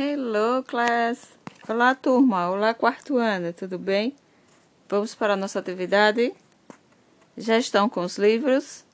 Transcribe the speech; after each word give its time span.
Hello, 0.00 0.62
class! 0.62 1.36
Olá, 1.68 1.92
turma! 1.92 2.48
Olá, 2.48 2.72
quarto 2.72 3.16
ano, 3.16 3.52
tudo 3.52 3.80
bem? 3.80 4.14
Vamos 4.88 5.12
para 5.12 5.32
a 5.32 5.36
nossa 5.36 5.58
atividade? 5.58 6.32
Já 7.36 7.58
estão 7.58 7.88
com 7.88 8.02
os 8.02 8.16
livros? 8.16 8.84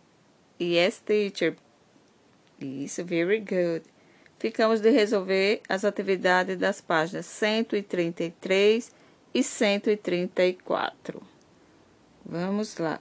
Yes, 0.58 1.00
teacher. 1.00 1.56
Isso, 2.58 3.04
very 3.04 3.40
good. 3.40 3.84
Ficamos 4.38 4.80
de 4.80 4.88
resolver 4.88 5.60
as 5.68 5.84
atividades 5.84 6.56
das 6.56 6.80
páginas 6.80 7.26
133 7.26 8.90
e 9.34 9.42
134. 9.42 11.22
Vamos 12.24 12.78
lá. 12.78 12.98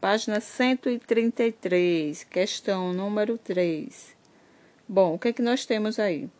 Página 0.00 0.40
133, 0.40 2.24
questão 2.24 2.94
número 2.94 3.36
3. 3.36 4.16
Bom, 4.88 5.16
o 5.16 5.18
que 5.18 5.28
é 5.28 5.32
que 5.34 5.42
nós 5.42 5.66
temos 5.66 5.98
aí? 5.98 6.30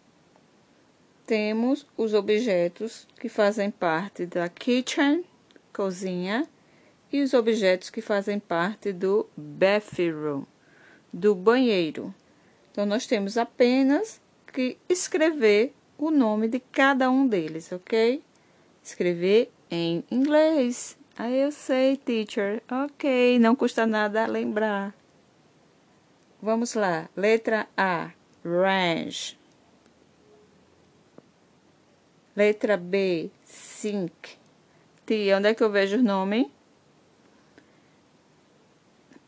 Temos 1.27 1.86
os 1.96 2.14
objetos 2.14 3.07
que 3.18 3.29
fazem 3.29 3.71
parte 3.71 4.26
da 4.26 4.49
kitchen, 4.49 5.25
cozinha, 5.72 6.48
e 7.12 7.22
os 7.22 7.35
objetos 7.35 7.90
que 7.90 8.00
fazem 8.00 8.39
parte 8.39 8.93
do 8.93 9.29
bathroom, 9.36 10.45
do 11.12 11.35
banheiro. 11.35 12.12
Então, 12.71 12.86
nós 12.86 13.07
temos 13.07 13.36
apenas 13.36 14.21
que 14.53 14.79
escrever 14.89 15.75
o 15.98 16.11
nome 16.11 16.48
de 16.48 16.58
cada 16.58 17.11
um 17.11 17.26
deles, 17.26 17.70
ok? 17.70 18.23
Escrever 18.82 19.53
em 19.70 20.03
inglês. 20.11 20.96
Ah, 21.17 21.31
eu 21.31 21.53
sei, 21.53 21.96
teacher. 21.96 22.62
Ok, 22.70 23.39
não 23.39 23.54
custa 23.54 23.86
nada 23.86 24.26
lembrar. 24.26 24.95
Vamos 26.40 26.75
lá. 26.75 27.09
Letra 27.14 27.68
A, 27.76 28.11
range. 28.45 29.39
Letra 32.34 32.78
B, 32.78 33.31
sink. 33.45 34.39
Tia, 35.05 35.37
onde 35.37 35.48
é 35.48 35.55
que 35.55 35.62
eu 35.62 35.70
vejo 35.70 35.98
o 35.98 36.03
nome? 36.03 36.51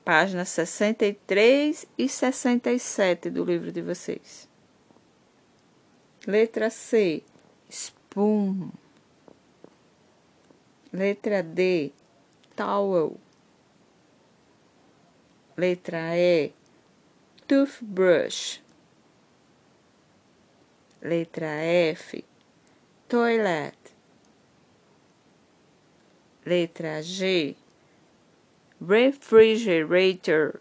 Páginas 0.03 0.49
63 0.51 1.87
e 1.99 2.09
67 2.09 3.29
do 3.29 3.45
livro 3.45 3.71
de 3.71 3.83
vocês. 3.83 4.49
Letra 6.27 6.71
C, 6.71 7.23
spoon. 7.69 8.71
Letra 10.91 11.43
D, 11.43 11.93
towel. 12.57 13.19
Letra 15.57 16.17
E, 16.17 16.53
toothbrush. 17.47 18.63
Letra 21.03 21.47
F, 21.47 22.25
toilet. 23.15 23.95
Letra 26.47 27.01
G, 27.01 27.55
refrigerator. 28.81 30.61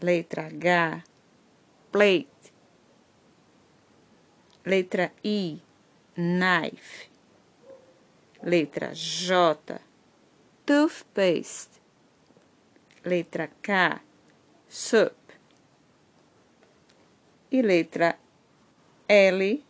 Letra 0.00 0.48
H, 0.48 1.02
plate. 1.90 2.52
Letra 4.64 5.10
I, 5.24 5.60
knife. 6.16 7.10
Letra 8.44 8.92
J, 8.94 9.78
toothpaste. 10.64 11.80
Letra 13.02 13.50
K, 13.60 14.00
soup. 14.66 15.32
E 17.50 17.60
letra 17.62 18.16
L, 19.06 19.67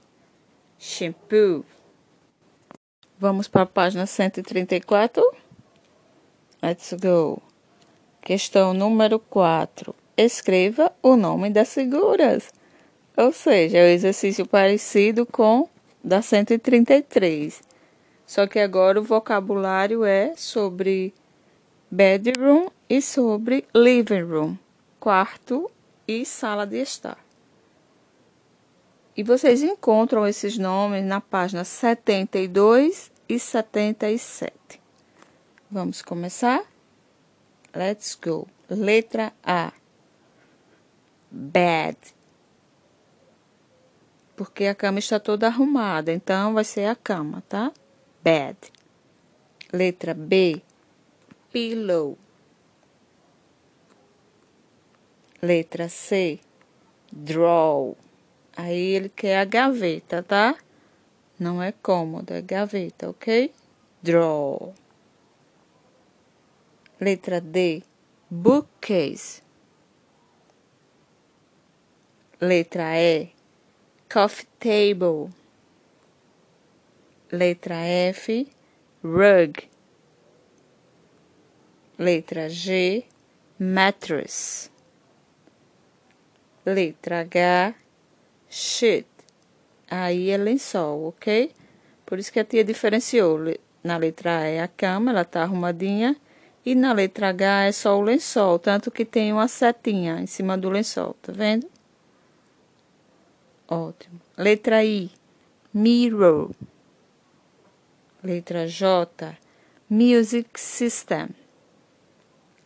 shampoo. 0.78 1.64
Vamos 3.18 3.48
para 3.48 3.62
a 3.62 3.66
página 3.66 4.06
134. 4.06 5.22
Let's 6.62 6.92
go. 6.94 7.42
Questão 8.22 8.72
número 8.72 9.18
4. 9.18 9.94
Escreva 10.16 10.92
o 11.02 11.16
nome 11.16 11.50
das 11.50 11.74
figuras. 11.74 12.52
Ou 13.16 13.32
seja, 13.32 13.78
é 13.78 13.84
um 13.84 13.92
exercício 13.92 14.46
parecido 14.46 15.26
com 15.26 15.68
da 16.02 16.22
133. 16.22 17.62
Só 18.26 18.46
que 18.46 18.58
agora 18.58 19.00
o 19.00 19.04
vocabulário 19.04 20.04
é 20.04 20.34
sobre 20.36 21.12
bedroom 21.90 22.68
e 22.88 23.00
sobre 23.00 23.64
living 23.74 24.22
room, 24.22 24.56
quarto 25.00 25.70
e 26.06 26.24
sala 26.24 26.66
de 26.66 26.76
estar. 26.82 27.27
E 29.18 29.24
vocês 29.24 29.64
encontram 29.64 30.24
esses 30.24 30.56
nomes 30.56 31.04
na 31.04 31.20
página 31.20 31.64
72 31.64 33.10
e 33.28 33.36
77. 33.36 34.80
Vamos 35.68 36.02
começar? 36.02 36.64
Let's 37.74 38.14
go. 38.14 38.46
Letra 38.70 39.32
A. 39.42 39.72
Bed. 41.28 41.98
Porque 44.36 44.66
a 44.66 44.74
cama 44.76 45.00
está 45.00 45.18
toda 45.18 45.48
arrumada, 45.48 46.12
então 46.12 46.54
vai 46.54 46.62
ser 46.62 46.84
a 46.84 46.94
cama, 46.94 47.42
tá? 47.48 47.72
bed. 48.22 48.56
Letra 49.72 50.14
B, 50.14 50.62
pillow. 51.50 52.16
Letra 55.42 55.88
C, 55.88 56.38
draw. 57.12 57.96
Aí 58.60 58.96
ele 58.96 59.08
quer 59.08 59.38
a 59.38 59.44
gaveta, 59.44 60.20
tá? 60.20 60.56
Não 61.38 61.62
é 61.62 61.70
cômodo, 61.70 62.34
é 62.34 62.42
gaveta, 62.42 63.08
ok? 63.08 63.54
Draw. 64.02 64.74
Letra 67.00 67.40
D, 67.40 67.84
bookcase. 68.28 69.40
Letra 72.40 73.00
E, 73.00 73.30
coffee 74.12 74.48
table. 74.58 75.32
Letra 77.30 77.76
F, 77.76 78.50
rug. 79.04 79.68
Letra 81.96 82.48
G, 82.48 83.04
mattress. 83.56 84.68
Letra 86.66 87.20
H, 87.20 87.76
sheet. 88.48 89.06
Aí 89.90 90.30
é 90.30 90.36
lençol, 90.36 91.08
ok? 91.08 91.52
Por 92.04 92.18
isso 92.18 92.32
que 92.32 92.40
a 92.40 92.44
tia 92.44 92.64
diferenciou. 92.64 93.38
Na 93.82 93.96
letra 93.96 94.38
A 94.38 94.44
é 94.44 94.60
a 94.60 94.68
cama, 94.68 95.10
ela 95.10 95.24
tá 95.24 95.42
arrumadinha. 95.42 96.16
E 96.64 96.74
na 96.74 96.92
letra 96.92 97.28
H 97.28 97.64
é 97.64 97.72
só 97.72 97.98
o 97.98 98.02
lençol, 98.02 98.58
tanto 98.58 98.90
que 98.90 99.04
tem 99.04 99.32
uma 99.32 99.48
setinha 99.48 100.20
em 100.20 100.26
cima 100.26 100.58
do 100.58 100.68
lençol, 100.68 101.14
tá 101.22 101.32
vendo? 101.32 101.66
Ótimo. 103.66 104.20
Letra 104.36 104.84
I, 104.84 105.10
mirror. 105.72 106.50
Letra 108.22 108.66
J, 108.66 109.38
Music 109.88 110.58
System. 110.60 111.28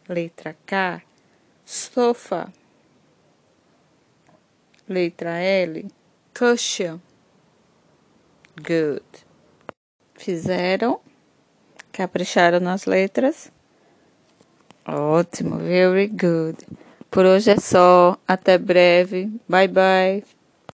Letra 0.08 0.56
K, 0.66 1.02
Sofa. 1.64 2.52
Letra 4.92 5.38
L, 5.40 5.86
Cushion. 6.34 7.00
Good. 8.56 9.02
Fizeram? 10.14 11.00
Capricharam 11.90 12.60
nas 12.60 12.84
letras? 12.84 13.50
Ótimo, 14.86 15.56
very 15.58 16.08
good. 16.08 16.58
Por 17.10 17.24
hoje 17.24 17.50
é 17.50 17.56
só. 17.58 18.18
Até 18.26 18.58
breve. 18.58 19.30
Bye 19.48 19.68
bye. 19.68 20.41